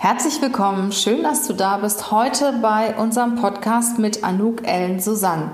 [0.00, 2.12] Herzlich willkommen, schön, dass du da bist.
[2.12, 5.50] Heute bei unserem Podcast mit Anouk Ellen Susanne.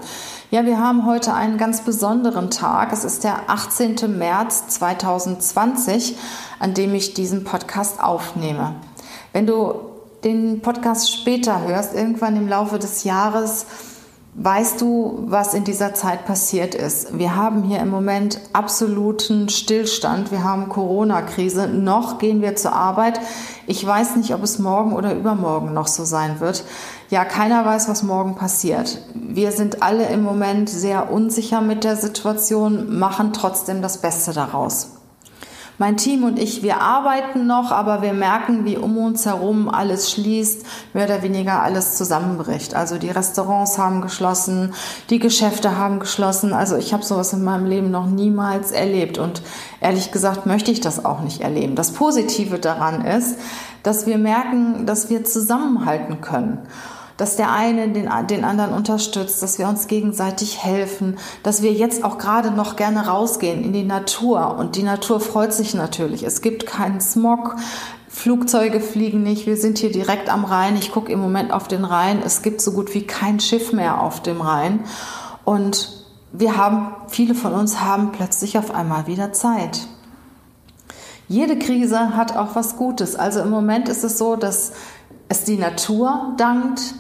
[0.51, 2.93] Ja, wir haben heute einen ganz besonderen Tag.
[2.93, 4.19] Es ist der 18.
[4.19, 6.19] März 2020,
[6.59, 8.75] an dem ich diesen Podcast aufnehme.
[9.33, 9.77] Wenn du
[10.25, 13.65] den Podcast später hörst, irgendwann im Laufe des Jahres,
[14.37, 17.17] Weißt du, was in dieser Zeit passiert ist?
[17.17, 20.33] Wir haben hier im Moment absoluten Stillstand.
[20.33, 21.69] Wir haben Corona-Krise.
[21.69, 23.21] Noch gehen wir zur Arbeit.
[23.67, 26.65] Ich weiß nicht, ob es morgen oder übermorgen noch so sein wird.
[27.11, 28.99] Ja, keiner weiß, was morgen passiert.
[29.15, 34.94] Wir sind alle im Moment sehr unsicher mit der Situation, machen trotzdem das Beste daraus.
[35.77, 40.09] Mein Team und ich, wir arbeiten noch, aber wir merken, wie um uns herum alles
[40.13, 42.75] schließt, mehr oder weniger alles zusammenbricht.
[42.77, 44.73] Also die Restaurants haben geschlossen,
[45.11, 46.53] die Geschäfte haben geschlossen.
[46.53, 49.43] Also ich habe sowas in meinem Leben noch niemals erlebt und
[49.81, 51.75] ehrlich gesagt möchte ich das auch nicht erleben.
[51.75, 53.37] Das Positive daran ist,
[53.83, 56.69] dass wir merken, dass wir zusammenhalten können
[57.17, 62.03] dass der eine den, den anderen unterstützt, dass wir uns gegenseitig helfen, dass wir jetzt
[62.05, 64.57] auch gerade noch gerne rausgehen in die Natur.
[64.59, 66.25] Und die Natur freut sich natürlich.
[66.25, 67.57] Es gibt keinen Smog.
[68.09, 69.47] Flugzeuge fliegen nicht.
[69.47, 70.77] Wir sind hier direkt am Rhein.
[70.77, 72.23] Ich gucke im Moment auf den Rhein.
[72.25, 74.81] Es gibt so gut wie kein Schiff mehr auf dem Rhein.
[75.45, 79.87] Und wir haben, viele von uns haben plötzlich auf einmal wieder Zeit.
[81.29, 83.17] Jede Krise hat auch was Gutes.
[83.17, 84.73] Also im Moment ist es so, dass
[85.29, 86.95] es die Natur dankt,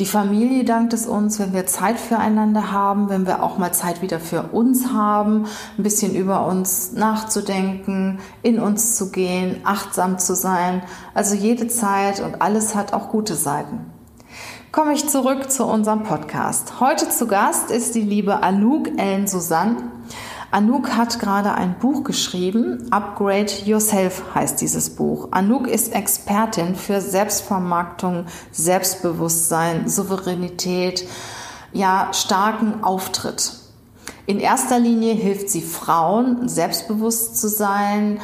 [0.00, 4.00] die Familie dankt es uns, wenn wir Zeit füreinander haben, wenn wir auch mal Zeit
[4.00, 5.44] wieder für uns haben,
[5.76, 10.82] ein bisschen über uns nachzudenken, in uns zu gehen, achtsam zu sein.
[11.12, 13.92] Also jede Zeit und alles hat auch gute Seiten.
[14.72, 16.80] Komme ich zurück zu unserem Podcast.
[16.80, 19.76] Heute zu Gast ist die liebe Anouk Ellen Susanne.
[20.52, 22.88] Anouk hat gerade ein Buch geschrieben.
[22.90, 25.28] Upgrade Yourself heißt dieses Buch.
[25.30, 31.06] Anouk ist Expertin für Selbstvermarktung, Selbstbewusstsein, Souveränität,
[31.72, 33.52] ja, starken Auftritt.
[34.26, 38.20] In erster Linie hilft sie Frauen, selbstbewusst zu sein,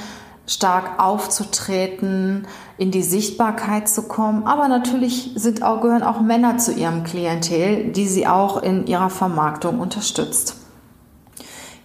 [0.49, 4.45] stark aufzutreten, in die Sichtbarkeit zu kommen.
[4.47, 9.11] Aber natürlich sind auch, gehören auch Männer zu ihrem Klientel, die sie auch in ihrer
[9.11, 10.66] Vermarktung unterstützt.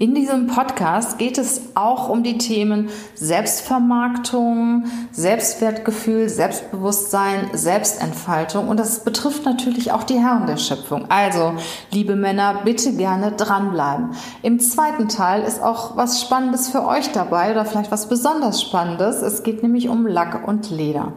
[0.01, 9.03] In diesem Podcast geht es auch um die Themen Selbstvermarktung, Selbstwertgefühl, Selbstbewusstsein, Selbstentfaltung und das
[9.03, 11.11] betrifft natürlich auch die Herren der Schöpfung.
[11.11, 11.53] Also,
[11.91, 14.16] liebe Männer, bitte gerne dranbleiben.
[14.41, 19.22] Im zweiten Teil ist auch was Spannendes für euch dabei oder vielleicht was besonders Spannendes.
[19.22, 21.13] Es geht nämlich um Lack und Leder.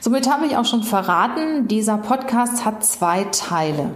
[0.00, 3.92] Somit habe ich auch schon verraten, dieser Podcast hat zwei Teile.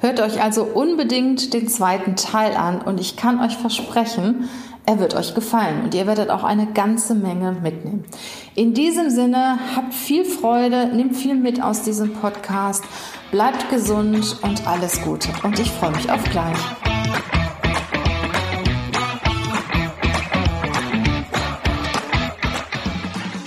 [0.00, 4.48] Hört euch also unbedingt den zweiten Teil an und ich kann euch versprechen,
[4.86, 8.06] er wird euch gefallen und ihr werdet auch eine ganze Menge mitnehmen.
[8.54, 12.82] In diesem Sinne, habt viel Freude, nehmt viel mit aus diesem Podcast,
[13.30, 15.28] bleibt gesund und alles Gute.
[15.42, 16.56] Und ich freue mich auf gleich.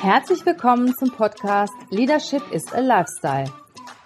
[0.03, 3.62] Herzlich willkommen zum Podcast Leadership is a Lifestyle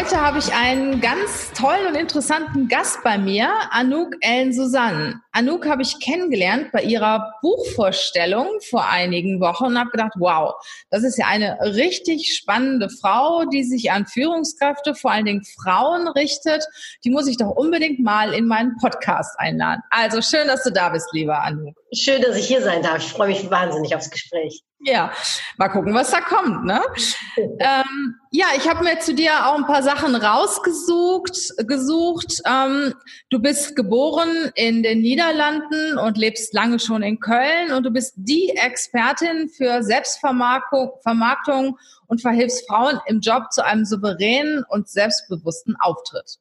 [0.00, 5.20] Heute habe ich einen ganz tollen und interessanten Gast bei mir, Anouk Ellen Susanne.
[5.32, 10.54] Anouk habe ich kennengelernt bei ihrer Buchvorstellung vor einigen Wochen und habe gedacht, wow,
[10.88, 16.08] das ist ja eine richtig spannende Frau, die sich an Führungskräfte, vor allen Dingen Frauen
[16.08, 16.64] richtet.
[17.04, 19.82] Die muss ich doch unbedingt mal in meinen Podcast einladen.
[19.90, 21.79] Also schön, dass du da bist, lieber Anouk.
[21.92, 22.98] Schön, dass ich hier sein darf.
[22.98, 24.62] Ich freue mich wahnsinnig aufs Gespräch.
[24.78, 25.12] Ja,
[25.58, 26.64] mal gucken, was da kommt.
[26.64, 26.80] Ne?
[27.36, 31.66] ähm, ja, ich habe mir zu dir auch ein paar Sachen rausgesucht.
[31.66, 32.42] Gesucht.
[32.46, 32.94] Ähm,
[33.28, 38.14] du bist geboren in den Niederlanden und lebst lange schon in Köln und du bist
[38.16, 41.76] die Expertin für Selbstvermarktung Vermarktung
[42.06, 46.38] und verhilfst Frauen im Job zu einem souveränen und selbstbewussten Auftritt.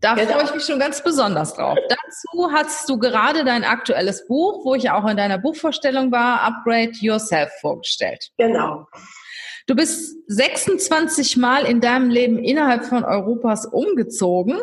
[0.00, 0.32] Da genau.
[0.32, 1.78] freue ich mich schon ganz besonders drauf.
[1.88, 6.40] Dazu hast du gerade dein aktuelles Buch, wo ich ja auch in deiner Buchvorstellung war,
[6.40, 8.30] Upgrade Yourself vorgestellt.
[8.38, 8.86] Genau.
[9.66, 14.58] Du bist 26 Mal in deinem Leben innerhalb von Europas umgezogen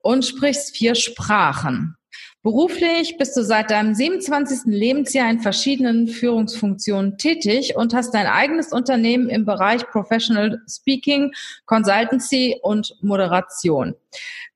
[0.00, 1.96] und sprichst vier Sprachen.
[2.44, 4.66] Beruflich bist du seit deinem 27.
[4.66, 11.32] Lebensjahr in verschiedenen Führungsfunktionen tätig und hast dein eigenes Unternehmen im Bereich Professional Speaking,
[11.64, 13.94] Consultancy und Moderation.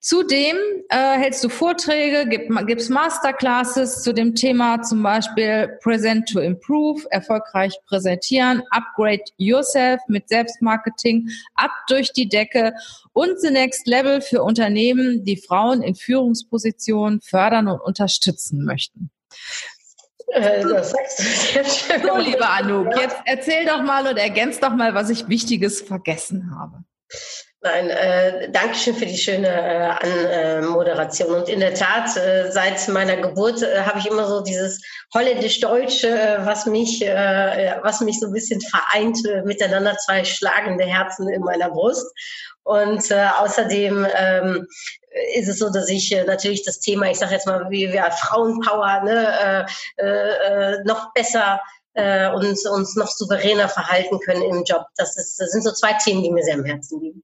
[0.00, 0.56] Zudem
[0.90, 7.02] äh, hältst du Vorträge, gib, gibst Masterclasses zu dem Thema zum Beispiel Present to Improve,
[7.10, 12.74] erfolgreich präsentieren, Upgrade Yourself mit Selbstmarketing, ab durch die Decke
[13.12, 19.10] und The Next Level für Unternehmen, die Frauen in Führungspositionen fördern und unterstützen möchten.
[20.32, 22.02] Äh, das sagst du sehr schön.
[22.06, 26.54] So, liebe Anouk, jetzt erzähl doch mal und ergänz doch mal, was ich Wichtiges vergessen
[26.58, 26.84] habe.
[27.60, 31.34] Nein, äh, Dankeschön für die schöne äh, Anmoderation.
[31.34, 34.80] Und in der Tat, äh, seit meiner Geburt äh, habe ich immer so dieses
[35.12, 40.84] holländisch-deutsche, äh, was mich, äh, was mich so ein bisschen vereint, äh, miteinander zwei schlagende
[40.84, 42.06] Herzen in meiner Brust.
[42.68, 44.66] Und äh, außerdem ähm,
[45.34, 48.10] ist es so, dass ich äh, natürlich das Thema, ich sage jetzt mal, wie wir
[48.10, 49.66] Frauenpower ne,
[49.96, 51.62] äh, äh, noch besser
[51.94, 54.84] äh, uns, uns noch souveräner verhalten können im Job.
[54.98, 57.22] Das, ist, das sind so zwei Themen, die mir sehr am Herzen liegen.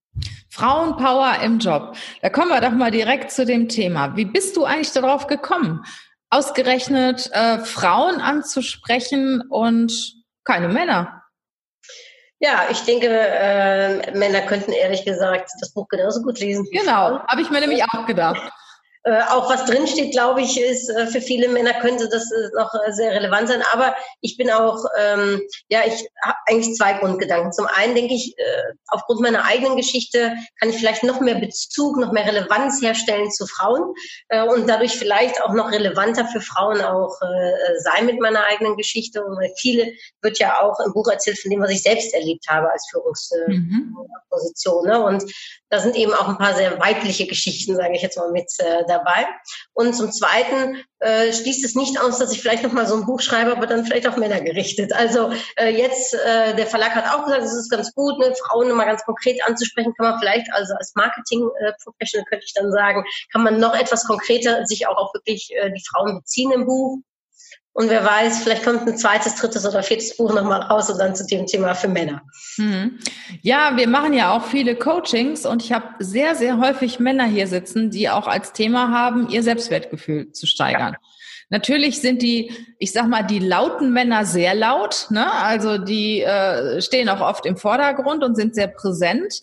[0.48, 1.94] Frauenpower im Job.
[2.22, 4.16] Da kommen wir doch mal direkt zu dem Thema.
[4.16, 5.84] Wie bist du eigentlich darauf gekommen,
[6.30, 10.14] ausgerechnet äh, Frauen anzusprechen und
[10.44, 11.23] keine Männer?
[12.44, 16.68] Ja, ich denke, äh, Männer könnten ehrlich gesagt das Buch genauso gut lesen.
[16.70, 18.52] Genau, habe ich mir nämlich auch gedacht.
[19.06, 22.72] Äh, auch was drinsteht, glaube ich, ist äh, für viele Männer könnte das äh, noch
[22.88, 23.62] sehr relevant sein.
[23.74, 27.52] Aber ich bin auch, ähm, ja, ich habe eigentlich zwei Grundgedanken.
[27.52, 28.34] Zum einen denke ich,
[28.88, 33.46] aufgrund meiner eigenen Geschichte kann ich vielleicht noch mehr Bezug, noch mehr Relevanz herstellen zu
[33.46, 33.94] Frauen
[34.48, 37.14] und dadurch vielleicht auch noch relevanter für Frauen auch
[37.78, 39.24] sein mit meiner eigenen Geschichte.
[39.24, 39.92] Und weil viele
[40.22, 44.84] wird ja auch im Buch erzählt von dem, was ich selbst erlebt habe als Führungsposition.
[44.84, 44.90] Mhm.
[44.90, 45.04] Ne?
[45.04, 45.24] Und
[45.74, 48.84] da sind eben auch ein paar sehr weibliche Geschichten, sage ich jetzt mal, mit äh,
[48.94, 49.26] dabei.
[49.72, 53.06] Und zum Zweiten äh, schließt es nicht aus, dass ich vielleicht noch mal so ein
[53.06, 54.92] Buch schreibe, aber dann vielleicht auch Männer gerichtet.
[54.92, 58.70] Also äh, jetzt, äh, der Verlag hat auch gesagt, es ist ganz gut, ne, Frauen
[58.70, 63.42] immer ganz konkret anzusprechen, kann man vielleicht, also als Marketing-Professional könnte ich dann sagen, kann
[63.42, 66.98] man noch etwas konkreter sich auch auf wirklich äh, die Frauen beziehen im Buch.
[67.76, 71.16] Und wer weiß, vielleicht kommt ein zweites, drittes oder viertes Buch nochmal raus und dann
[71.16, 72.22] zu dem Thema für Männer.
[72.56, 73.00] Mhm.
[73.42, 77.48] Ja, wir machen ja auch viele Coachings und ich habe sehr, sehr häufig Männer hier
[77.48, 80.92] sitzen, die auch als Thema haben, ihr Selbstwertgefühl zu steigern.
[80.92, 80.98] Ja.
[81.50, 85.32] Natürlich sind die, ich sag mal, die lauten Männer sehr laut, ne?
[85.32, 89.42] Also die äh, stehen auch oft im Vordergrund und sind sehr präsent.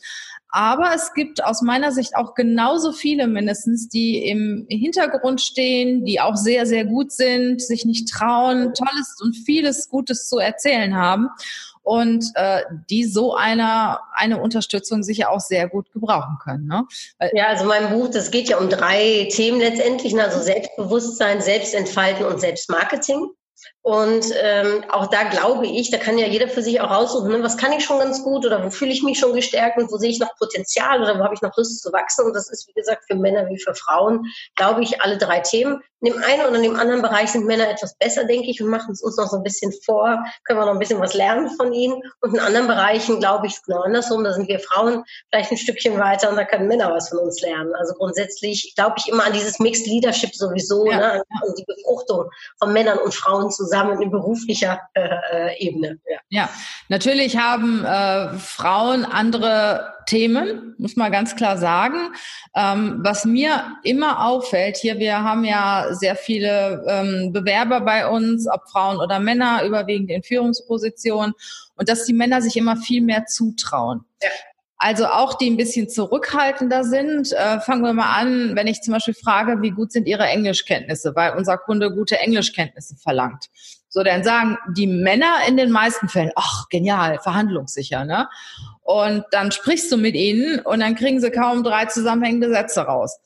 [0.52, 6.20] Aber es gibt aus meiner Sicht auch genauso viele mindestens, die im Hintergrund stehen, die
[6.20, 11.30] auch sehr, sehr gut sind, sich nicht trauen, tolles und vieles Gutes zu erzählen haben
[11.84, 16.68] und äh, die so einer eine Unterstützung sicher auch sehr gut gebrauchen können.
[16.68, 16.86] Ne?
[17.34, 20.26] ja, also mein Buch, das geht ja um drei Themen letztendlich, ne?
[20.26, 23.30] also Selbstbewusstsein, Selbstentfalten und Selbstmarketing.
[23.82, 27.44] Und ähm, auch da glaube ich, da kann ja jeder für sich auch raussuchen, ne,
[27.44, 29.98] was kann ich schon ganz gut oder wo fühle ich mich schon gestärkt und wo
[29.98, 32.26] sehe ich noch Potenzial oder wo habe ich noch Lust zu wachsen.
[32.26, 34.26] Und das ist, wie gesagt, für Männer wie für Frauen,
[34.56, 35.82] glaube ich, alle drei Themen.
[36.04, 38.70] In dem einen oder in dem anderen Bereich sind Männer etwas besser, denke ich, und
[38.70, 41.52] machen es uns noch so ein bisschen vor, können wir noch ein bisschen was lernen
[41.52, 42.02] von ihnen.
[42.22, 44.24] Und in anderen Bereichen, glaube ich, ist genau andersrum.
[44.24, 47.40] Da sind wir Frauen vielleicht ein Stückchen weiter und da können Männer was von uns
[47.42, 47.76] lernen.
[47.76, 51.24] Also grundsätzlich glaube ich immer an dieses Mixed Leadership sowieso, ja, ne?
[51.40, 56.00] also die Befruchtung von Männern und Frauen zusammen in beruflicher äh, äh, Ebene.
[56.10, 56.20] Ja.
[56.30, 56.50] ja,
[56.90, 61.98] natürlich haben äh, Frauen andere Themen, muss man ganz klar sagen.
[62.56, 68.48] Ähm, was mir immer auffällt, hier, wir haben ja sehr viele ähm, Bewerber bei uns,
[68.48, 71.34] ob Frauen oder Männer, überwiegend in Führungspositionen,
[71.76, 74.04] und dass die Männer sich immer viel mehr zutrauen.
[74.22, 74.30] Ja.
[74.84, 77.34] Also auch die ein bisschen zurückhaltender sind.
[77.34, 81.16] Äh, fangen wir mal an, wenn ich zum Beispiel frage, wie gut sind Ihre Englischkenntnisse,
[81.16, 83.46] weil unser Kunde gute Englischkenntnisse verlangt.
[83.90, 88.28] So, dann sagen die Männer in den meisten Fällen, ach, genial, verhandlungssicher, ne?
[88.82, 93.20] Und dann sprichst du mit ihnen und dann kriegen sie kaum drei zusammenhängende Sätze raus.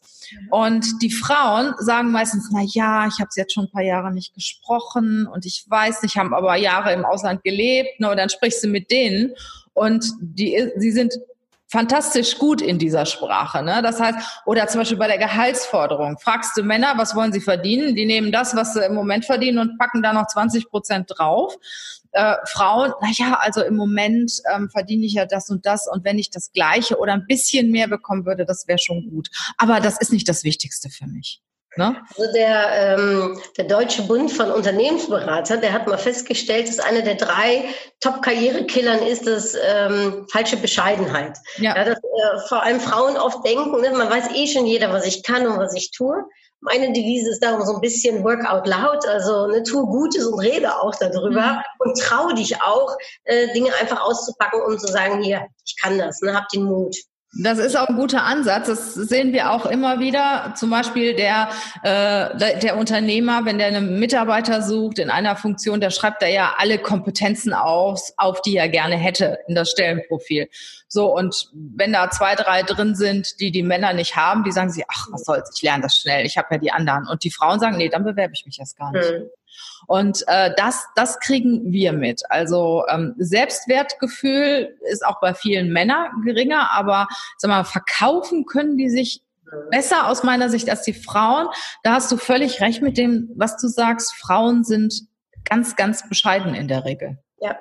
[0.51, 4.12] Und die Frauen sagen meistens, na ja, ich habe es jetzt schon ein paar Jahre
[4.12, 8.01] nicht gesprochen und ich weiß nicht, haben aber Jahre im Ausland gelebt.
[8.01, 8.12] Ne?
[8.12, 9.31] Und dann sprichst du mit denen
[9.74, 11.13] und die, sie sind
[11.75, 13.62] fantastisch gut in dieser Sprache.
[13.62, 13.82] Ne?
[13.82, 16.17] Das heißt, oder zum Beispiel bei der Gehaltsforderung.
[16.20, 17.96] Fragst du Männer, was wollen sie verdienen?
[17.96, 21.58] Die nehmen das, was sie im Moment verdienen und packen da noch 20 Prozent drauf.
[22.13, 26.17] Äh, Frauen, naja, also im Moment ähm, verdiene ich ja das und das und wenn
[26.17, 29.27] ich das Gleiche oder ein bisschen mehr bekommen würde, das wäre schon gut.
[29.58, 31.41] Aber das ist nicht das Wichtigste für mich.
[31.77, 32.01] Ne?
[32.17, 37.15] Also der, ähm, der Deutsche Bund von Unternehmensberatern, der hat mal festgestellt, dass eine der
[37.15, 37.65] drei
[38.00, 41.38] Top-Karrierekillern ist das ähm, falsche Bescheidenheit.
[41.58, 41.75] Ja.
[41.75, 45.05] ja dass äh, vor allem Frauen oft denken, ne, man weiß eh schon jeder, was
[45.05, 46.15] ich kann und was ich tue.
[46.62, 50.39] meine Devise ist darum so ein bisschen work out loud, also ne, tue Gutes und
[50.39, 51.62] rede auch darüber mhm.
[51.79, 56.22] und trau dich auch, äh, Dinge einfach auszupacken und zu sagen, hier, ich kann das,
[56.22, 56.96] ne, hab den Mut.
[57.37, 58.67] Das ist auch ein guter Ansatz.
[58.67, 60.53] Das sehen wir auch immer wieder.
[60.55, 61.49] Zum Beispiel der,
[61.83, 66.55] äh, der Unternehmer, wenn der einen Mitarbeiter sucht in einer Funktion, der schreibt da ja
[66.57, 70.47] alle Kompetenzen aus, auf die er gerne hätte in das Stellenprofil.
[70.87, 74.71] So, und wenn da zwei, drei drin sind, die die Männer nicht haben, die sagen
[74.71, 77.05] sie, ach, was soll's, ich lerne das schnell, ich habe ja die anderen.
[77.05, 79.11] Und die Frauen sagen, nee, dann bewerbe ich mich erst gar nicht.
[79.11, 79.29] Mhm.
[79.87, 82.23] Und äh, das, das kriegen wir mit.
[82.29, 88.89] Also ähm, Selbstwertgefühl ist auch bei vielen Männern geringer, aber sag mal, verkaufen können die
[88.89, 89.21] sich
[89.69, 91.47] besser aus meiner Sicht als die Frauen.
[91.83, 94.15] Da hast du völlig recht mit dem, was du sagst.
[94.15, 95.03] Frauen sind
[95.43, 97.17] ganz, ganz bescheiden in der Regel.
[97.39, 97.57] Ja,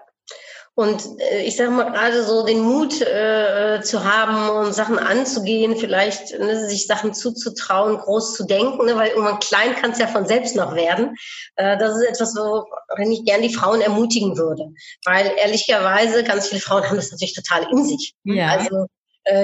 [0.77, 5.77] und äh, ich sage mal gerade so den Mut äh, zu haben und Sachen anzugehen,
[5.77, 10.09] vielleicht ne, sich Sachen zuzutrauen, groß zu denken, ne, weil irgendwann klein kann es ja
[10.09, 11.15] von selbst noch werden.
[11.55, 14.65] Äh, das ist etwas, worin ich gern die Frauen ermutigen würde.
[15.05, 18.15] Weil ehrlicherweise ganz viele Frauen haben das natürlich total in sich.
[18.25, 18.49] Ja.
[18.49, 18.87] Also äh,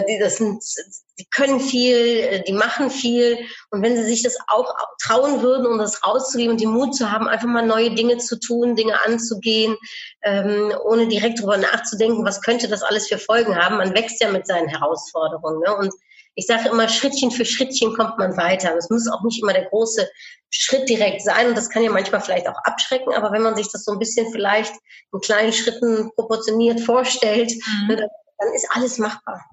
[0.08, 0.62] die, das sind,
[1.18, 3.38] die können viel, äh, die machen viel.
[3.70, 7.10] Und wenn sie sich das auch trauen würden, um das rauszugeben und den Mut zu
[7.10, 9.76] haben, einfach mal neue Dinge zu tun, Dinge anzugehen,
[10.22, 13.78] ähm, ohne direkt drüber nachzudenken, was könnte das alles für Folgen haben.
[13.78, 15.60] Man wächst ja mit seinen Herausforderungen.
[15.60, 15.76] Ne?
[15.76, 15.94] Und
[16.34, 18.74] ich sage immer, Schrittchen für Schrittchen kommt man weiter.
[18.76, 20.08] Es muss auch nicht immer der große
[20.50, 23.68] Schritt direkt sein und das kann ja manchmal vielleicht auch abschrecken, aber wenn man sich
[23.70, 24.74] das so ein bisschen vielleicht
[25.12, 27.88] in kleinen Schritten proportioniert vorstellt, mhm.
[27.88, 29.44] Ne, dann ist alles machbar.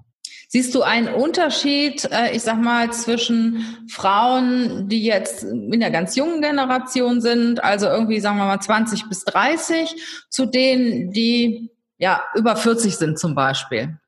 [0.50, 6.16] Siehst du einen Unterschied, äh, ich sag mal, zwischen Frauen, die jetzt in der ganz
[6.16, 9.94] jungen Generation sind, also irgendwie, sagen wir mal, 20 bis 30,
[10.30, 13.98] zu denen, die ja über 40 sind zum Beispiel?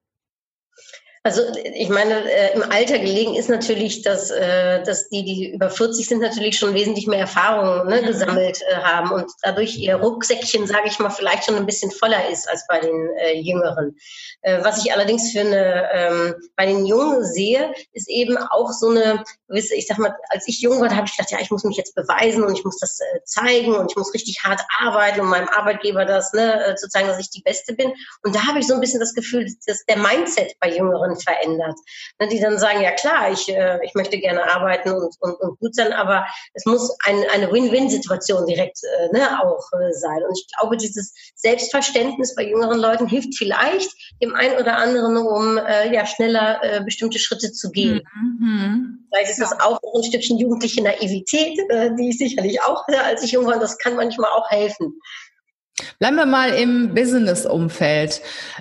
[1.22, 1.42] Also
[1.74, 6.08] ich meine, äh, im Alter gelegen ist natürlich, dass, äh, dass die, die über 40
[6.08, 8.06] sind, natürlich schon wesentlich mehr Erfahrungen ne, mhm.
[8.06, 12.30] gesammelt äh, haben und dadurch ihr Rucksäckchen, sage ich mal, vielleicht schon ein bisschen voller
[12.30, 13.98] ist als bei den äh, Jüngeren.
[14.40, 18.88] Äh, was ich allerdings für eine, ähm, bei den Jungen sehe, ist eben auch so
[18.88, 21.50] eine gewisse, ich sag mal, als ich jung war, da habe ich gedacht, ja, ich
[21.50, 24.62] muss mich jetzt beweisen und ich muss das äh, zeigen und ich muss richtig hart
[24.78, 27.92] arbeiten, um meinem Arbeitgeber das ne, zu zeigen, dass ich die Beste bin.
[28.22, 31.17] Und da habe ich so ein bisschen das Gefühl, dass der Mindset bei Jüngeren Kulturen
[31.17, 31.79] verändert.
[32.19, 35.59] Ne, die dann sagen, ja klar, ich, äh, ich möchte gerne arbeiten und, und, und
[35.59, 40.23] gut sein, aber es muss ein, eine Win-Win-Situation direkt äh, ne, auch äh, sein.
[40.26, 43.90] Und ich glaube, dieses Selbstverständnis bei jüngeren Leuten hilft vielleicht
[44.23, 48.02] dem einen oder anderen, um ja schneller bestimmte Schritte zu gehen.
[48.14, 49.07] Mhm.
[49.11, 51.59] Vielleicht ist das auch ein Stückchen jugendliche Naivität,
[51.99, 54.99] die ich sicherlich auch, äh, als ich jung war, das kann manchmal auch helfen.
[55.99, 58.21] Bleiben wir mal im Business-Umfeld.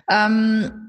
[0.09, 0.88] Ähm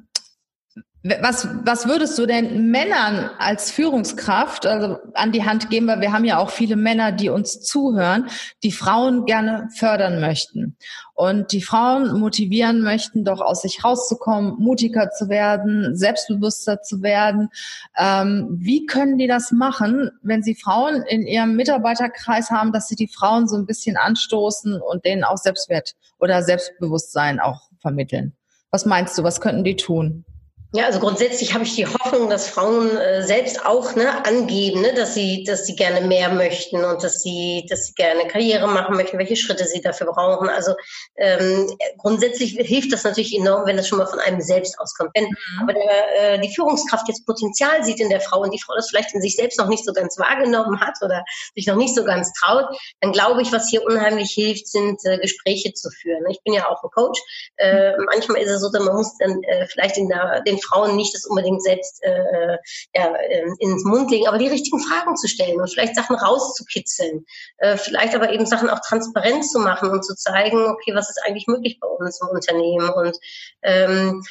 [1.03, 5.87] was, was würdest du denn Männern als Führungskraft also an die Hand geben?
[5.87, 8.29] Weil wir haben ja auch viele Männer, die uns zuhören,
[8.63, 10.77] die Frauen gerne fördern möchten
[11.15, 17.49] und die Frauen motivieren möchten, doch aus sich rauszukommen, mutiger zu werden, selbstbewusster zu werden.
[17.97, 22.97] Ähm, wie können die das machen, wenn sie Frauen in ihrem Mitarbeiterkreis haben, dass sie
[22.97, 28.35] die Frauen so ein bisschen anstoßen und denen auch Selbstwert oder Selbstbewusstsein auch vermitteln?
[28.71, 30.27] Was meinst du, was könnten die tun?
[30.73, 34.95] Ja, also grundsätzlich habe ich die Hoffnung, dass Frauen äh, selbst auch ne, angeben, ne,
[34.95, 38.95] dass sie, dass sie gerne mehr möchten und dass sie, dass sie gerne Karriere machen
[38.95, 40.49] möchten, welche Schritte sie dafür brauchen.
[40.49, 40.75] Also
[41.17, 45.11] ähm, grundsätzlich hilft das natürlich enorm, wenn das schon mal von einem selbst auskommt.
[45.15, 45.61] Wenn mhm.
[45.61, 48.91] aber der, äh, die Führungskraft jetzt Potenzial sieht in der Frau und die Frau das
[48.91, 51.25] vielleicht in sich selbst noch nicht so ganz wahrgenommen hat oder
[51.57, 52.67] sich noch nicht so ganz traut,
[53.01, 56.25] dann glaube ich, was hier unheimlich hilft, sind äh, Gespräche zu führen.
[56.31, 57.21] Ich bin ja auch ein Coach.
[57.57, 60.97] Äh, manchmal ist es so, dass man muss dann äh, vielleicht in der, den Frauen
[60.97, 62.57] nicht das unbedingt selbst äh,
[62.95, 67.25] ja, ähm, ins Mund legen, aber die richtigen Fragen zu stellen und vielleicht Sachen rauszukitzeln,
[67.59, 71.23] äh, vielleicht aber eben Sachen auch transparent zu machen und zu zeigen, okay, was ist
[71.25, 73.17] eigentlich möglich bei uns im Unternehmen und
[73.63, 74.23] ähm,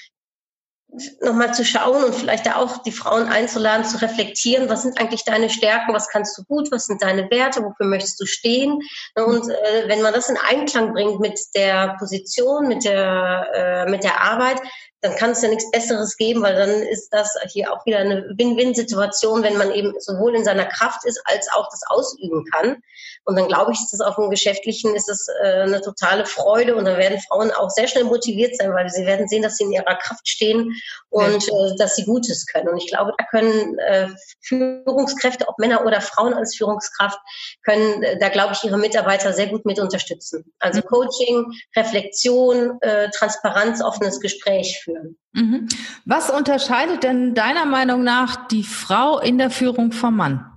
[1.21, 5.23] nochmal zu schauen und vielleicht da auch die Frauen einzuladen, zu reflektieren, was sind eigentlich
[5.23, 8.79] deine Stärken, was kannst du gut, was sind deine Werte, wofür möchtest du stehen.
[9.15, 14.03] Und äh, wenn man das in Einklang bringt mit der Position, mit der, äh, mit
[14.03, 14.59] der Arbeit,
[15.01, 18.25] dann kann es ja nichts Besseres geben, weil dann ist das hier auch wieder eine
[18.37, 22.81] Win-Win-Situation, wenn man eben sowohl in seiner Kraft ist, als auch das ausüben kann.
[23.25, 26.75] Und dann glaube ich, ist das auf dem Geschäftlichen ist das äh, eine totale Freude
[26.75, 29.65] und dann werden Frauen auch sehr schnell motiviert sein, weil sie werden sehen, dass sie
[29.65, 30.75] in ihrer Kraft stehen
[31.09, 32.69] und äh, dass sie Gutes können.
[32.69, 34.07] Und ich glaube, da können äh,
[34.41, 37.19] Führungskräfte, ob Männer oder Frauen als Führungskraft,
[37.63, 40.51] können äh, da, glaube ich, ihre Mitarbeiter sehr gut mit unterstützen.
[40.59, 40.85] Also mhm.
[40.85, 45.17] Coaching, Reflexion, äh, Transparenz, offenes Gespräch führen.
[45.33, 45.67] Mhm.
[46.05, 50.48] Was unterscheidet denn deiner Meinung nach die Frau in der Führung vom Mann?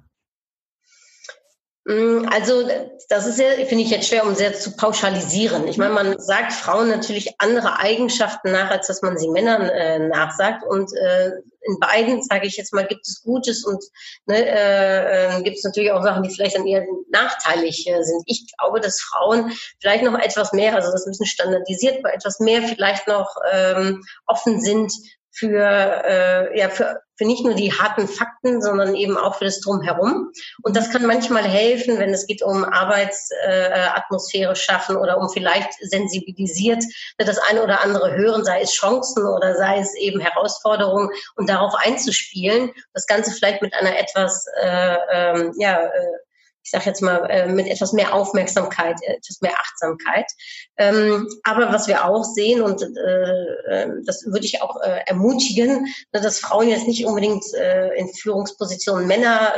[1.85, 2.69] Mm, also
[3.09, 5.67] das ist ja, finde ich jetzt schwer, um sehr zu pauschalisieren.
[5.67, 9.99] Ich meine, man sagt Frauen natürlich andere Eigenschaften nach, als dass man sie Männern äh,
[9.99, 10.63] nachsagt.
[10.65, 11.33] Und äh,
[11.65, 13.83] in beiden, sage ich jetzt mal, gibt es Gutes und
[14.27, 18.23] ne, äh, äh, gibt es natürlich auch Sachen, die vielleicht dann eher nachteilig äh, sind.
[18.27, 22.15] Ich glaube, dass Frauen vielleicht noch etwas mehr, also das ist ein bisschen standardisiert, aber
[22.15, 24.93] etwas mehr vielleicht noch ähm, offen sind
[25.31, 29.61] für, äh, ja, für, für nicht nur die harten Fakten, sondern eben auch für das
[29.61, 30.33] Drumherum.
[30.63, 35.73] Und das kann manchmal helfen, wenn es geht um Arbeitsatmosphäre äh, schaffen oder um vielleicht
[35.81, 36.83] sensibilisiert
[37.19, 41.75] das eine oder andere hören, sei es Chancen oder sei es eben Herausforderungen und darauf
[41.75, 42.73] einzuspielen.
[42.93, 45.91] Das Ganze vielleicht mit einer etwas, äh, ähm, ja, äh,
[46.65, 50.27] ich sage jetzt mal, äh, mit etwas mehr Aufmerksamkeit, äh, etwas mehr Achtsamkeit.
[50.77, 56.39] Ähm, aber was wir auch sehen, und äh, das würde ich auch ermutigen, ne, dass
[56.39, 57.45] Frauen jetzt nicht unbedingt
[57.97, 59.55] in Führungspositionen Männer,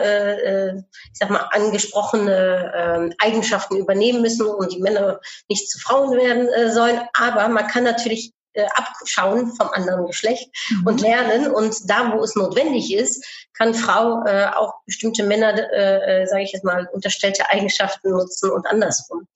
[0.76, 6.48] ich sag mal, angesprochene ähm, Eigenschaften übernehmen müssen und die Männer nicht zu Frauen werden
[6.72, 7.00] sollen.
[7.14, 10.86] Aber man kann natürlich äh, abschauen vom anderen Geschlecht mhm.
[10.86, 11.50] und lernen.
[11.50, 16.42] Und da, wo es notwendig ist, kann Frau äh, auch bestimmte Männer, äh, äh, sage
[16.42, 19.28] ich jetzt mal, unterstellte Eigenschaften nutzen und andersrum.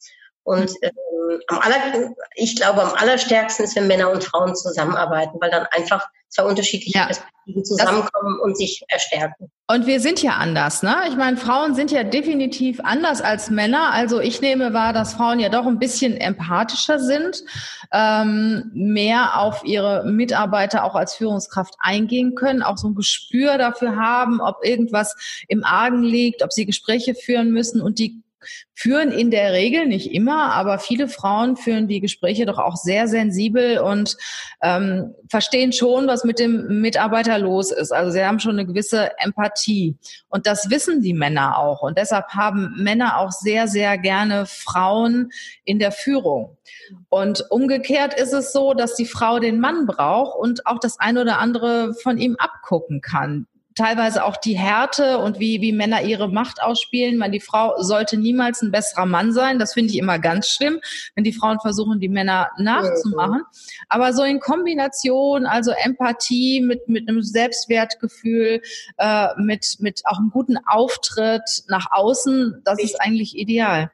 [0.48, 0.90] Und äh,
[1.48, 6.08] am aller, ich glaube, am allerstärksten ist, wenn Männer und Frauen zusammenarbeiten, weil dann einfach
[6.30, 7.04] zwei unterschiedliche ja.
[7.04, 9.50] Perspektiven zusammenkommen das, und sich erstärken.
[9.66, 10.96] Und wir sind ja anders, ne?
[11.06, 13.92] Ich meine, Frauen sind ja definitiv anders als Männer.
[13.92, 17.44] Also ich nehme wahr, dass Frauen ja doch ein bisschen empathischer sind,
[17.92, 23.96] ähm, mehr auf ihre Mitarbeiter auch als Führungskraft eingehen können, auch so ein Gespür dafür
[23.96, 25.14] haben, ob irgendwas
[25.46, 28.22] im Argen liegt, ob sie Gespräche führen müssen und die
[28.74, 33.08] führen in der Regel, nicht immer, aber viele Frauen führen die Gespräche doch auch sehr
[33.08, 34.16] sensibel und
[34.62, 37.92] ähm, verstehen schon, was mit dem Mitarbeiter los ist.
[37.92, 39.96] Also sie haben schon eine gewisse Empathie.
[40.28, 41.82] Und das wissen die Männer auch.
[41.82, 45.30] Und deshalb haben Männer auch sehr, sehr gerne Frauen
[45.64, 46.56] in der Führung.
[47.08, 51.22] Und umgekehrt ist es so, dass die Frau den Mann braucht und auch das eine
[51.22, 53.46] oder andere von ihm abgucken kann
[53.78, 57.16] teilweise auch die Härte und wie, wie Männer ihre Macht ausspielen.
[57.16, 59.58] Man, die Frau sollte niemals ein besserer Mann sein.
[59.58, 60.80] Das finde ich immer ganz schlimm,
[61.14, 63.42] wenn die Frauen versuchen, die Männer nachzumachen.
[63.88, 68.60] Aber so in Kombination, also Empathie mit, mit einem Selbstwertgefühl,
[68.98, 73.92] äh, mit, mit auch einem guten Auftritt nach außen, das ist eigentlich ideal.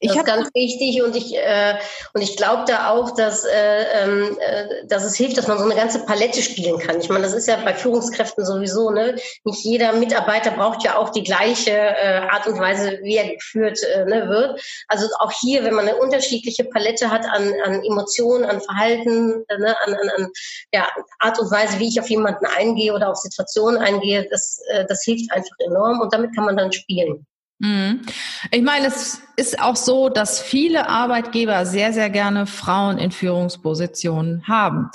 [0.00, 1.78] Ich das ist ganz wichtig und ich, äh,
[2.12, 5.64] und ich glaube da auch, dass, äh, ähm, äh, dass es hilft, dass man so
[5.64, 7.00] eine ganze Palette spielen kann.
[7.00, 9.16] Ich meine, das ist ja bei Führungskräften sowieso, ne?
[9.44, 13.82] Nicht jeder Mitarbeiter braucht ja auch die gleiche äh, Art und Weise, wie er geführt
[13.82, 14.60] äh, ne, wird.
[14.88, 19.58] Also auch hier, wenn man eine unterschiedliche Palette hat an, an Emotionen, an Verhalten, äh,
[19.58, 20.30] ne, an, an, an
[20.72, 24.84] ja, Art und Weise, wie ich auf jemanden eingehe oder auf Situationen eingehe, das, äh,
[24.86, 27.26] das hilft einfach enorm und damit kann man dann spielen.
[27.58, 28.02] Mhm.
[28.50, 34.46] Ich meine, es ist auch so, dass viele Arbeitgeber sehr, sehr gerne Frauen in Führungspositionen
[34.46, 34.90] haben.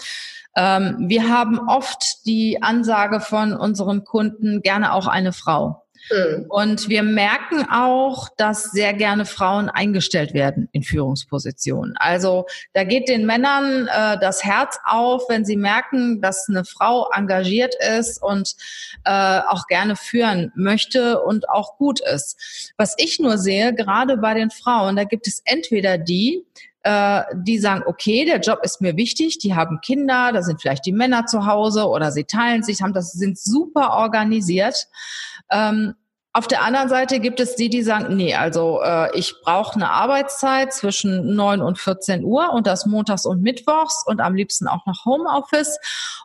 [0.56, 5.81] Ähm, wir haben oft die Ansage von unseren Kunden, gerne auch eine Frau.
[6.10, 6.46] Mhm.
[6.50, 11.96] Und wir merken auch, dass sehr gerne Frauen eingestellt werden in Führungspositionen.
[11.98, 17.10] Also da geht den Männern äh, das Herz auf, wenn sie merken, dass eine Frau
[17.14, 18.56] engagiert ist und
[19.06, 22.74] äh, auch gerne führen möchte und auch gut ist.
[22.78, 26.46] Was ich nur sehe, gerade bei den Frauen, da gibt es entweder die,
[26.84, 30.86] äh, die sagen, okay, der Job ist mir wichtig, die haben Kinder, da sind vielleicht
[30.86, 34.88] die Männer zu Hause oder sie teilen sich, haben das sind super organisiert.
[35.52, 35.96] Ähm,
[36.34, 39.90] auf der anderen Seite gibt es die, die sagen, nee, also äh, ich brauche eine
[39.90, 44.86] Arbeitszeit zwischen 9 und 14 Uhr und das montags und mittwochs und am liebsten auch
[44.86, 45.78] noch Homeoffice.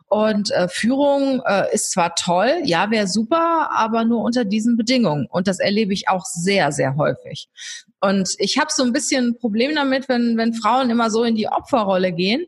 [0.07, 5.27] Und äh, Führung äh, ist zwar toll, ja, wäre super, aber nur unter diesen Bedingungen.
[5.29, 7.49] Und das erlebe ich auch sehr, sehr häufig.
[7.99, 11.35] Und ich habe so ein bisschen ein Problem damit, wenn, wenn Frauen immer so in
[11.35, 12.45] die Opferrolle gehen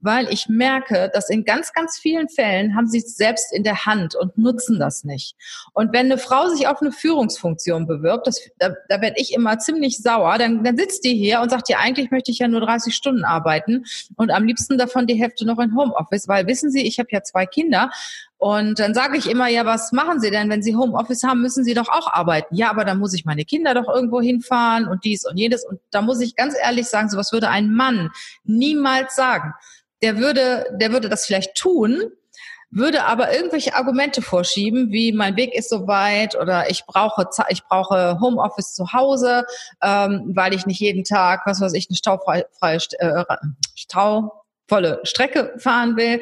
[0.00, 3.86] weil ich merke, dass in ganz, ganz vielen Fällen haben sie es selbst in der
[3.86, 5.34] Hand und nutzen das nicht.
[5.72, 9.58] Und wenn eine Frau sich auf eine Führungsfunktion bewirbt, das, da, da werde ich immer
[9.58, 12.60] ziemlich sauer, dann, dann sitzt die hier und sagt, ja, eigentlich möchte ich ja nur
[12.60, 13.84] 30 Stunden arbeiten
[14.16, 17.22] und am liebsten davon die Hälfte noch in Homeoffice, weil wissen Sie, ich habe ja
[17.22, 17.90] zwei Kinder
[18.38, 21.64] und dann sage ich immer, ja, was machen Sie denn, wenn Sie Homeoffice haben, müssen
[21.64, 22.54] Sie doch auch arbeiten.
[22.54, 25.64] Ja, aber dann muss ich meine Kinder doch irgendwo hinfahren und dies und jedes.
[25.64, 28.10] Und da muss ich ganz ehrlich sagen, sowas würde ein Mann
[28.44, 29.52] niemals sagen
[30.02, 32.10] der würde, der würde das vielleicht tun,
[32.70, 37.64] würde aber irgendwelche Argumente vorschieben, wie mein Weg ist so weit oder ich brauche ich
[37.64, 39.46] brauche Homeoffice zu Hause,
[39.82, 42.44] ähm, weil ich nicht jeden Tag, was weiß ich, eine staufreie
[42.98, 43.24] äh,
[43.74, 46.20] Stau volle Strecke fahren will.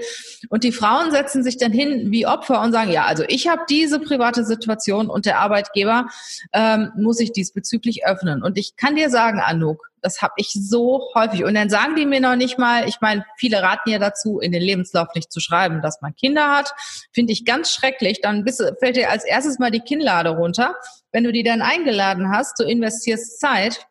[0.49, 3.63] Und die Frauen setzen sich dann hin wie Opfer und sagen, ja, also ich habe
[3.69, 6.07] diese private Situation und der Arbeitgeber
[6.53, 8.43] ähm, muss sich diesbezüglich öffnen.
[8.43, 11.45] Und ich kann dir sagen, Anouk, das habe ich so häufig.
[11.45, 14.53] Und dann sagen die mir noch nicht mal, ich meine, viele raten ja dazu, in
[14.53, 16.73] den Lebenslauf nicht zu schreiben, dass man Kinder hat.
[17.13, 18.21] Finde ich ganz schrecklich.
[18.21, 20.77] Dann bist, fällt dir als erstes mal die Kinnlade runter.
[21.11, 23.89] Wenn du die dann eingeladen hast, du investierst Zeit,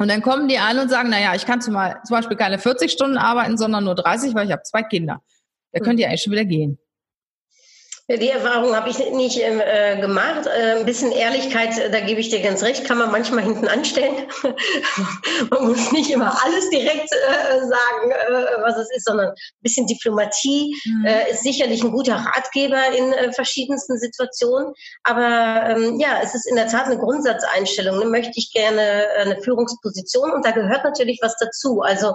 [0.00, 2.90] und dann kommen die an und sagen, na ja, ich kann zum Beispiel keine 40
[2.90, 5.22] Stunden arbeiten, sondern nur 30, weil ich habe zwei Kinder.
[5.72, 6.78] Da könnt ihr eigentlich schon wieder gehen.
[8.18, 10.46] Die Erfahrung habe ich nicht äh, gemacht.
[10.46, 13.68] Äh, ein bisschen Ehrlichkeit, äh, da gebe ich dir ganz recht, kann man manchmal hinten
[13.68, 14.26] anstellen.
[15.50, 19.86] man muss nicht immer alles direkt äh, sagen, äh, was es ist, sondern ein bisschen
[19.86, 21.06] Diplomatie mhm.
[21.06, 24.74] Äh, ist sicherlich ein guter Ratgeber in verschiedensten Situationen.
[25.04, 28.00] Aber ähm, ja, es ist in der Tat eine Grundsatzeinstellung.
[28.00, 28.06] Ne?
[28.06, 31.82] Möchte ich gerne eine Führungsposition und da gehört natürlich was dazu.
[31.82, 32.08] Also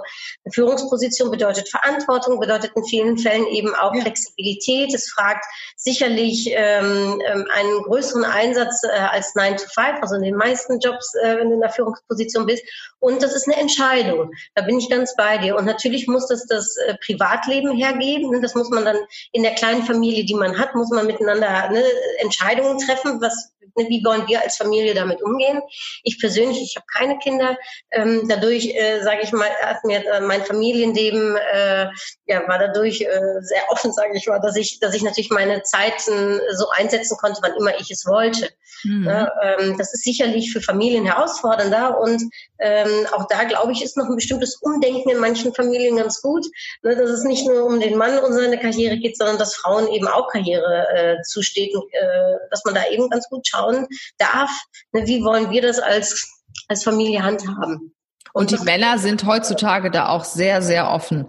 [0.44, 4.02] eine Führungsposition bedeutet Verantwortung, bedeutet in vielen Fällen eben auch ja.
[4.02, 4.92] Flexibilität.
[4.92, 5.44] Es fragt
[5.86, 10.80] sicherlich ähm, ähm, einen größeren Einsatz äh, als 9 to 5, also in den meisten
[10.80, 12.64] Jobs, äh, wenn du in der Führungsposition bist.
[12.98, 14.32] Und das ist eine Entscheidung.
[14.56, 15.54] Da bin ich ganz bei dir.
[15.54, 18.42] Und natürlich muss das das äh, Privatleben hergeben.
[18.42, 18.98] Das muss man dann
[19.30, 21.84] in der kleinen Familie, die man hat, muss man miteinander ne,
[22.18, 25.60] Entscheidungen treffen, was Ne, wie wollen wir als Familie damit umgehen?
[26.02, 27.56] Ich persönlich, ich habe keine Kinder.
[27.90, 31.88] Ähm, dadurch, äh, sage ich mal, hat mir äh, mein Familienleben äh,
[32.26, 35.62] ja war dadurch äh, sehr offen, sage ich mal, dass ich, dass ich natürlich meine
[35.76, 38.50] Zeiten so einsetzen konnte, wann immer ich es wollte.
[38.84, 39.04] Mhm.
[39.04, 42.22] Ja, ähm, das ist sicherlich für Familien herausfordernder und
[42.58, 46.44] ähm, auch da glaube ich ist noch ein bestimmtes Umdenken in manchen Familien ganz gut,
[46.82, 49.88] ne, dass es nicht nur um den Mann und seine Karriere geht, sondern dass Frauen
[49.88, 53.86] eben auch Karriere äh, zusteht und äh, dass man da eben ganz gut schauen
[54.18, 54.50] darf,
[54.92, 57.95] ne, wie wollen wir das als, als Familie handhaben.
[58.36, 61.24] Und die Männer sind heutzutage da auch sehr, sehr offen.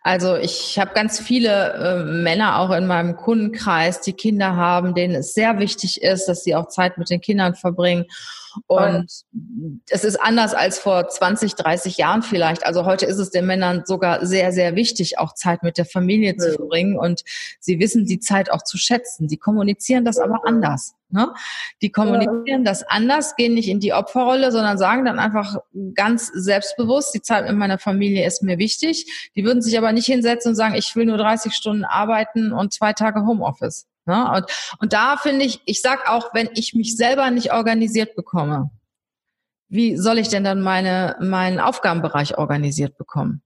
[0.00, 5.16] Also ich habe ganz viele äh, Männer auch in meinem Kundenkreis, die Kinder haben, denen
[5.16, 8.04] es sehr wichtig ist, dass sie auch Zeit mit den Kindern verbringen.
[8.68, 9.10] Und
[9.90, 12.64] es ist anders als vor 20, 30 Jahren vielleicht.
[12.64, 16.36] Also heute ist es den Männern sogar sehr, sehr wichtig, auch Zeit mit der Familie
[16.36, 16.96] zu verbringen.
[16.96, 17.22] Und
[17.58, 19.28] sie wissen die Zeit auch zu schätzen.
[19.28, 20.94] Sie kommunizieren das aber anders.
[21.12, 21.32] Ne?
[21.82, 25.56] Die kommunizieren das anders, gehen nicht in die Opferrolle, sondern sagen dann einfach
[25.94, 29.30] ganz selbstbewusst, die Zeit mit meiner Familie ist mir wichtig.
[29.36, 32.72] Die würden sich aber nicht hinsetzen und sagen, ich will nur 30 Stunden arbeiten und
[32.72, 33.86] zwei Tage Homeoffice.
[34.06, 34.30] Ne?
[34.32, 34.46] Und,
[34.78, 38.70] und da finde ich, ich sag auch, wenn ich mich selber nicht organisiert bekomme,
[39.68, 43.42] wie soll ich denn dann meine, meinen Aufgabenbereich organisiert bekommen?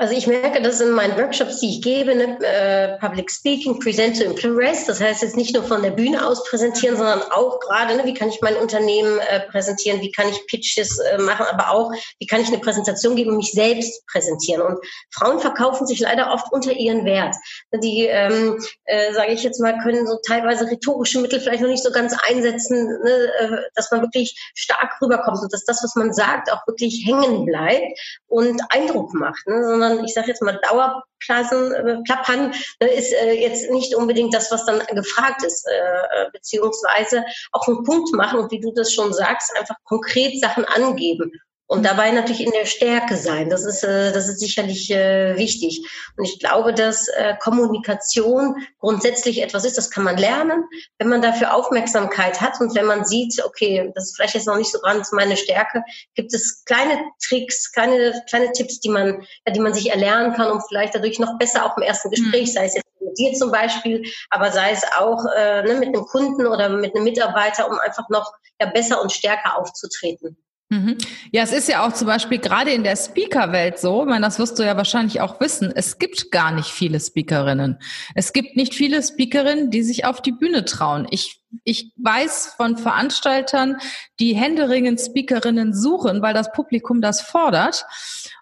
[0.00, 4.16] Also ich merke das in meinen Workshops, die ich gebe, ne, äh, Public Speaking, Present
[4.16, 4.86] to Impress.
[4.86, 8.14] Das heißt jetzt nicht nur von der Bühne aus präsentieren, sondern auch gerade, ne, wie
[8.14, 12.26] kann ich mein Unternehmen äh, präsentieren, wie kann ich Pitches äh, machen, aber auch, wie
[12.26, 14.62] kann ich eine Präsentation geben und mich selbst präsentieren.
[14.62, 14.78] Und
[15.10, 17.36] Frauen verkaufen sich leider oft unter ihren Wert.
[17.72, 21.84] Die, ähm, äh, sage ich jetzt mal, können so teilweise rhetorische Mittel vielleicht noch nicht
[21.84, 26.12] so ganz einsetzen, ne, äh, dass man wirklich stark rüberkommt und dass das, was man
[26.12, 31.72] sagt, auch wirklich hängen bleibt und Eindruck macht, ne, sondern ich sage jetzt mal Dauerplassen,
[31.72, 36.30] äh, Plappern äh, ist äh, jetzt nicht unbedingt das, was dann gefragt ist, äh, äh,
[36.32, 41.40] beziehungsweise auch einen Punkt machen und wie du das schon sagst, einfach konkret Sachen angeben
[41.70, 43.48] und dabei natürlich in der Stärke sein.
[43.48, 45.86] Das ist, äh, das ist sicherlich äh, wichtig.
[46.16, 50.64] Und ich glaube, dass äh, Kommunikation grundsätzlich etwas ist, das kann man lernen,
[50.98, 54.56] wenn man dafür Aufmerksamkeit hat und wenn man sieht, okay, das ist vielleicht jetzt noch
[54.56, 55.84] nicht so ganz meine Stärke,
[56.16, 60.50] gibt es kleine Tricks, kleine, kleine Tipps, die man, ja, die man sich erlernen kann,
[60.50, 62.52] um vielleicht dadurch noch besser auch im ersten Gespräch, mhm.
[62.52, 66.04] sei es jetzt mit dir zum Beispiel, aber sei es auch äh, ne, mit einem
[66.04, 70.36] Kunden oder mit einem Mitarbeiter, um einfach noch ja, besser und stärker aufzutreten.
[70.72, 70.96] Mhm.
[71.32, 74.38] Ja, es ist ja auch zum Beispiel gerade in der Speaker-Welt so, ich meine, das
[74.38, 77.80] wirst du ja wahrscheinlich auch wissen, es gibt gar nicht viele Speakerinnen.
[78.14, 81.08] Es gibt nicht viele Speakerinnen, die sich auf die Bühne trauen.
[81.10, 83.78] Ich, ich weiß von Veranstaltern,
[84.20, 87.84] die händeringend Speakerinnen suchen, weil das Publikum das fordert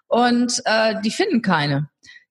[0.07, 1.89] und äh, die finden keine.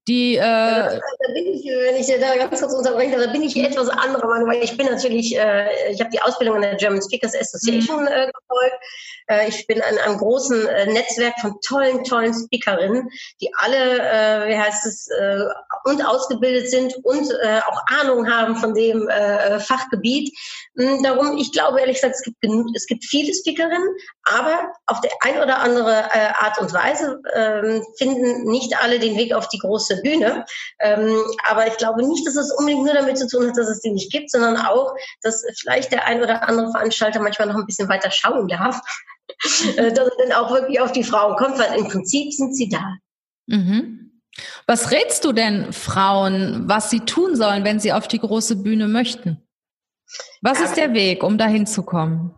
[0.09, 1.01] Die, äh, da
[1.35, 4.64] bin ich, wenn ich da ganz kurz unterbreche, da bin ich etwas anderer Meinung, weil
[4.64, 8.09] ich bin natürlich, äh, ich habe die Ausbildung in der German Speakers Association mhm.
[8.09, 8.79] äh, gefolgt.
[9.27, 13.11] Äh, ich bin in einem großen äh, Netzwerk von tollen, tollen Speakerinnen,
[13.42, 15.44] die alle, äh, wie heißt es, äh,
[15.85, 20.35] und ausgebildet sind und äh, auch Ahnung haben von dem äh, Fachgebiet.
[20.79, 22.37] Hm, darum, ich glaube ehrlich gesagt, es gibt,
[22.77, 23.88] es gibt viele Speakerinnen,
[24.23, 29.17] aber auf der ein oder andere äh, Art und Weise äh, finden nicht alle den
[29.17, 30.45] Weg auf die große Bühne.
[30.79, 33.81] Ähm, aber ich glaube nicht, dass es unbedingt nur damit zu tun hat, dass es
[33.81, 37.67] die nicht gibt, sondern auch, dass vielleicht der ein oder andere Veranstalter manchmal noch ein
[37.67, 38.81] bisschen weiter schauen darf,
[39.77, 42.69] äh, dass er dann auch wirklich auf die Frauen kommt, weil im Prinzip sind sie
[42.69, 42.85] da.
[43.47, 44.23] Mhm.
[44.69, 48.87] Was rätst du denn Frauen, was sie tun sollen, wenn sie auf die große Bühne
[48.87, 49.43] möchten?
[50.42, 52.35] Was ist der Weg, um dahin zu kommen?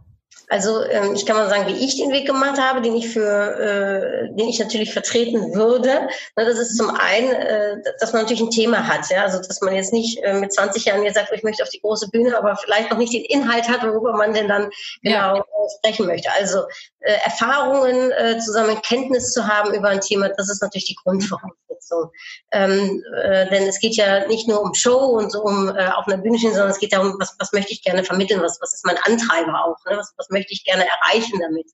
[0.51, 3.23] Also ähm, ich kann mal sagen, wie ich den Weg gemacht habe, den ich für,
[3.23, 6.09] äh, den ich natürlich vertreten würde.
[6.35, 9.61] Na, das ist zum einen, äh, dass man natürlich ein Thema hat, ja, also dass
[9.61, 12.37] man jetzt nicht äh, mit 20 Jahren jetzt sagt, ich möchte auf die große Bühne,
[12.37, 14.71] aber vielleicht noch nicht den Inhalt hat, worüber man denn dann
[15.03, 15.45] genau ja.
[15.79, 16.29] sprechen möchte.
[16.37, 16.65] Also
[16.99, 22.11] äh, Erfahrungen äh, zusammen, Kenntnis zu haben über ein Thema, das ist natürlich die Grundvoraussetzung.
[22.51, 26.09] Ähm, äh, denn es geht ja nicht nur um Show und so um äh, auf
[26.09, 28.75] einer Bühne stehen, sondern es geht darum, was, was möchte ich gerne vermitteln, was, was
[28.75, 29.97] ist mein Antreiber auch, ne?
[29.97, 31.67] was, was möchte ich gerne erreichen damit.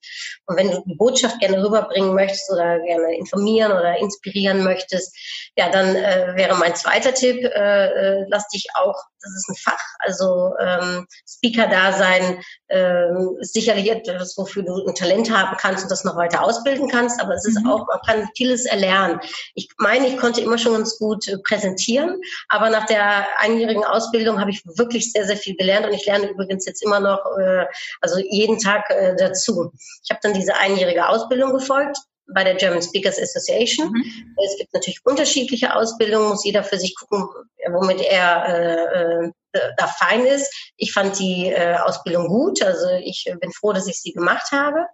[0.47, 5.15] Und wenn du die Botschaft gerne rüberbringen möchtest oder gerne informieren oder inspirieren möchtest,
[5.57, 9.57] ja, dann äh, wäre mein zweiter Tipp, äh, äh, lass dich auch, das ist ein
[9.57, 15.91] Fach, also ähm, Speaker-Dasein äh, ist sicherlich etwas, wofür du ein Talent haben kannst und
[15.91, 17.71] das noch weiter ausbilden kannst, aber es ist mhm.
[17.71, 19.21] auch, man kann vieles erlernen.
[19.55, 24.41] Ich meine, ich konnte immer schon ganz gut äh, präsentieren, aber nach der einjährigen Ausbildung
[24.41, 27.67] habe ich wirklich sehr, sehr viel gelernt und ich lerne übrigens jetzt immer noch, äh,
[28.01, 29.73] also jeden Tag äh, dazu.
[30.03, 31.99] Ich habe dann diese einjährige Ausbildung gefolgt
[32.35, 33.90] bei der German Speakers Association.
[33.90, 34.35] Mhm.
[34.45, 37.29] Es gibt natürlich unterschiedliche Ausbildungen, muss jeder für sich gucken,
[37.71, 39.33] womit er äh, äh,
[39.77, 40.53] da fein ist.
[40.77, 44.87] Ich fand die äh, Ausbildung gut, also ich bin froh, dass ich sie gemacht habe.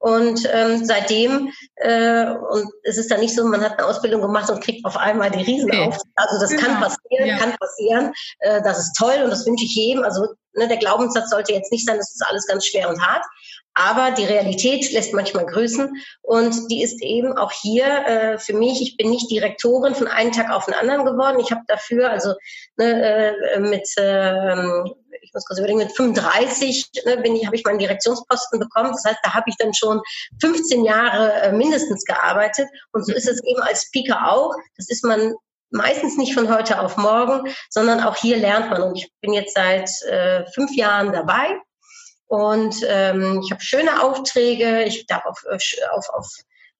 [0.00, 4.48] Und ähm, seitdem, äh, und es ist dann nicht so, man hat eine Ausbildung gemacht
[4.50, 5.98] und kriegt auf einmal die Riesen auf.
[6.16, 6.62] Also das genau.
[6.62, 7.36] kann passieren, ja.
[7.36, 8.12] kann passieren.
[8.38, 10.02] Äh, das ist toll und das wünsche ich jedem.
[10.02, 13.24] Also ne, der Glaubenssatz sollte jetzt nicht sein, das ist alles ganz schwer und hart.
[13.74, 15.90] Aber die Realität lässt manchmal grüßen
[16.22, 18.80] und die ist eben auch hier äh, für mich.
[18.80, 21.40] Ich bin nicht Direktorin von einem Tag auf den anderen geworden.
[21.40, 22.34] Ich habe dafür also
[22.76, 24.56] ne, äh, mit äh,
[25.22, 28.92] ich muss kurz überlegen, mit 35 ne, bin ich, habe ich meinen Direktionsposten bekommen.
[28.92, 30.00] Das heißt, da habe ich dann schon
[30.40, 32.68] 15 Jahre äh, mindestens gearbeitet.
[32.92, 34.54] Und so ist es eben als Speaker auch.
[34.76, 35.34] Das ist man
[35.70, 38.82] meistens nicht von heute auf morgen, sondern auch hier lernt man.
[38.82, 41.60] Und ich bin jetzt seit äh, fünf Jahren dabei.
[42.26, 44.84] Und ähm, ich habe schöne Aufträge.
[44.84, 46.26] Ich darf auf, auf, auf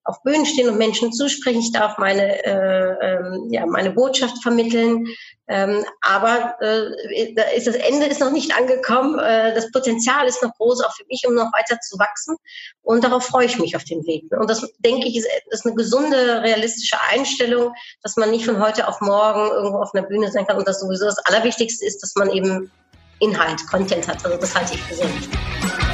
[0.03, 1.59] auf Bühnen stehen und Menschen zusprechen.
[1.59, 5.05] Ich darf meine, äh, ähm, ja, meine Botschaft vermitteln.
[5.47, 9.19] Ähm, aber äh, da ist das Ende ist noch nicht angekommen.
[9.19, 12.37] Äh, das Potenzial ist noch groß, auch für mich, um noch weiter zu wachsen.
[12.81, 14.23] Und darauf freue ich mich auf den Weg.
[14.31, 18.87] Und das, denke ich, ist, ist eine gesunde, realistische Einstellung, dass man nicht von heute
[18.87, 20.57] auf morgen irgendwo auf einer Bühne sein kann.
[20.57, 22.71] Und das sowieso das Allerwichtigste ist, dass man eben
[23.19, 24.25] Inhalt, Content hat.
[24.25, 25.90] Also das halte ich für sehr wichtig.